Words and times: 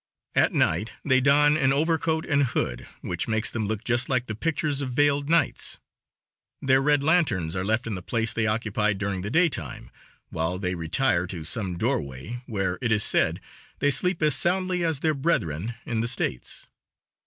At 0.33 0.51
night 0.51 0.93
they 1.05 1.21
don 1.21 1.55
an 1.57 1.71
overcoat 1.71 2.25
and 2.25 2.41
hood, 2.41 2.87
which 3.01 3.27
makes 3.27 3.51
them 3.51 3.67
look 3.67 3.83
just 3.83 4.09
like 4.09 4.25
the 4.25 4.33
pictures 4.33 4.81
of 4.81 4.89
veiled 4.93 5.29
knights. 5.29 5.77
Their 6.59 6.81
red 6.81 7.03
lanterns 7.03 7.55
are 7.55 7.63
left 7.63 7.85
in 7.85 7.93
the 7.93 8.01
place 8.01 8.33
they 8.33 8.47
occupied 8.47 8.97
during 8.97 9.21
the 9.21 9.29
daytime, 9.29 9.91
while 10.31 10.57
they 10.57 10.73
retire 10.73 11.27
to 11.27 11.43
some 11.43 11.77
doorway 11.77 12.41
where, 12.47 12.79
it 12.81 12.91
is 12.91 13.03
said, 13.03 13.39
they 13.77 13.91
sleep 13.91 14.23
as 14.23 14.33
soundly 14.35 14.83
as 14.83 15.01
their 15.01 15.13
brethren 15.13 15.75
in 15.85 16.01
the 16.01 16.07
States. 16.07 16.65